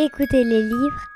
[0.00, 1.08] Écoutez les livres.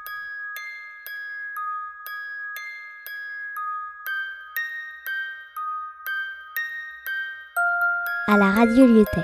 [8.27, 9.21] à la radio Lyotet.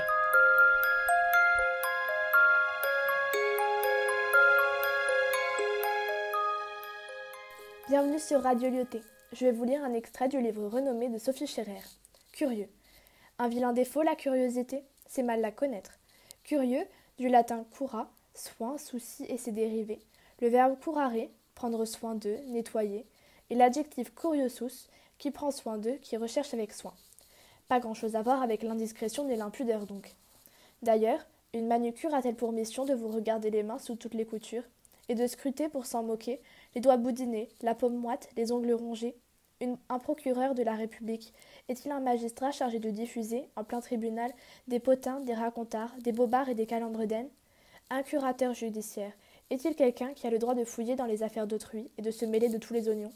[7.89, 9.01] Bienvenue sur Radio Lyoté.
[9.33, 11.81] Je vais vous lire un extrait du livre renommé de Sophie Scherer.
[12.31, 12.69] Curieux.
[13.39, 15.99] Un vilain défaut, la curiosité, c'est mal la connaître.
[16.45, 16.85] Curieux,
[17.17, 19.99] du latin cura, soin, souci et ses dérivés.
[20.41, 23.05] Le verbe curare, prendre soin d'eux, nettoyer,
[23.49, 26.93] et l'adjectif curiosus, qui prend soin d'eux, qui recherche avec soin.
[27.67, 30.15] Pas grand-chose à voir avec l'indiscrétion ni l'impudeur donc.
[30.81, 34.63] D'ailleurs, une manucure a-t-elle pour mission de vous regarder les mains sous toutes les coutures,
[35.09, 36.39] et de scruter pour s'en moquer
[36.75, 39.15] les doigts boudinés, la paume moite, les ongles rongés?
[39.89, 41.33] Un procureur de la République
[41.67, 44.31] est-il un magistrat chargé de diffuser, en plein tribunal,
[44.69, 47.05] des potins, des racontards, des bobards et des calandres
[47.91, 49.13] Un curateur judiciaire
[49.49, 52.23] est-il quelqu'un qui a le droit de fouiller dans les affaires d'autrui et de se
[52.23, 53.11] mêler de tous les oignons?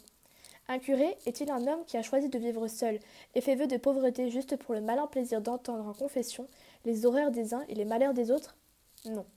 [0.68, 3.00] Un curé est-il un homme qui a choisi de vivre seul
[3.36, 6.48] et fait vœu de pauvreté juste pour le malin plaisir d'entendre en confession
[6.86, 8.56] les horreurs des uns et les malheurs des autres?
[9.06, 9.28] Non.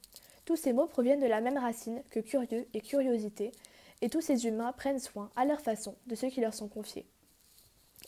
[0.47, 3.53] Tous ces mots proviennent de la même racine que curieux et curiosité,
[4.00, 7.05] et tous ces humains prennent soin, à leur façon, de ceux qui leur sont confiés.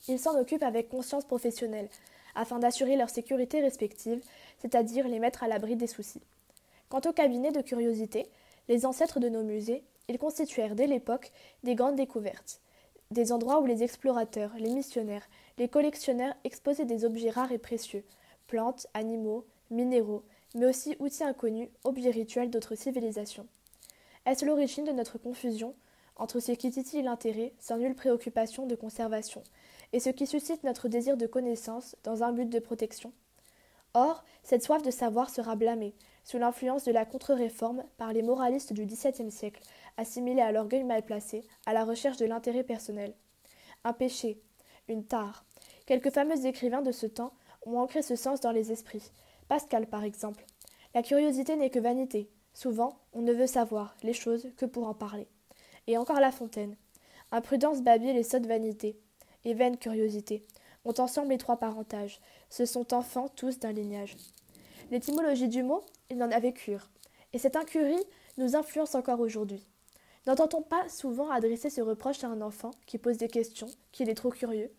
[0.07, 1.91] Ils s'en occupent avec conscience professionnelle,
[2.35, 4.23] afin d'assurer leur sécurité respective,
[4.61, 6.23] c'est-à-dire les mettre à l'abri des soucis.
[6.89, 8.31] Quant au cabinet de curiosité,
[8.69, 12.61] les ancêtres de nos musées, ils constituèrent dès l'époque des grandes découvertes,
[13.11, 18.05] des endroits où les explorateurs, les missionnaires, les collectionneurs exposaient des objets rares et précieux,
[18.47, 23.47] plantes, animaux, minéraux, mais aussi outils inconnus, objets rituels d'autres civilisations.
[24.25, 25.75] Est-ce l'origine de notre confusion
[26.17, 29.43] entre ce qui titille l'intérêt sans nulle préoccupation de conservation,
[29.93, 33.13] et ce qui suscite notre désir de connaissance dans un but de protection?
[33.95, 35.95] Or, cette soif de savoir sera blâmée,
[36.29, 39.63] sous l'influence de la contre-réforme, par les moralistes du XVIIe siècle,
[39.97, 43.15] assimilés à l'orgueil mal placé, à la recherche de l'intérêt personnel.
[43.83, 44.43] Un péché,
[44.89, 45.47] une tare.
[45.87, 47.33] Quelques fameux écrivains de ce temps
[47.65, 49.11] ont ancré ce sens dans les esprits,
[49.49, 50.45] Pascal, par exemple.
[50.95, 52.29] La curiosité n'est que vanité.
[52.53, 55.29] Souvent, on ne veut savoir les choses que pour en parler.
[55.87, 56.77] Et encore La Fontaine.
[57.33, 59.01] Imprudence babille les sottes vanités.
[59.47, 60.45] Et vaine curiosité.
[60.85, 62.21] Ont ensemble les trois parentages.
[62.51, 64.15] Ce sont enfants tous d'un lignage.
[64.91, 66.89] L'étymologie du mot, il n'en avait cure.
[67.35, 68.03] Et cette incurie
[68.39, 69.67] nous influence encore aujourd'hui.
[70.27, 74.15] N'entend-on pas souvent adresser ce reproche à un enfant qui pose des questions, qu'il est
[74.15, 74.73] trop curieux?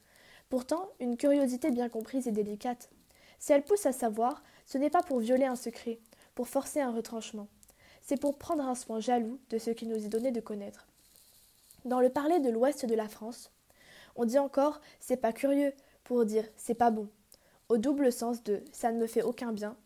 [0.49, 2.89] Pourtant, une curiosité bien comprise est délicate.
[3.37, 5.99] Si elle pousse à savoir, ce n'est pas pour violer un secret,
[6.33, 7.47] pour forcer un retranchement.
[8.01, 10.87] C'est pour prendre un soin jaloux de ce qui nous est donné de connaître.
[11.85, 13.51] Dans le parler de l'ouest de la France,
[14.15, 17.09] on dit encore c'est pas curieux pour dire c'est pas bon,
[17.69, 19.77] au double sens de ça ne me fait aucun bien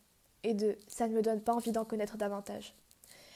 [0.44, 2.74] et de ça ne me donne pas envie d'en connaître davantage.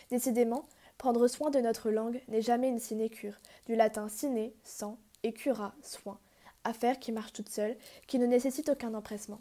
[0.09, 0.65] Décidément,
[0.97, 3.35] prendre soin de notre langue n'est jamais une sinécure,
[3.65, 6.19] du latin sine, sans, et cura, soin,
[6.63, 7.75] affaire qui marche toute seule,
[8.07, 9.39] qui ne nécessite aucun empressement.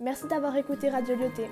[0.00, 1.48] Merci d'avoir écouté Radio Lyoté.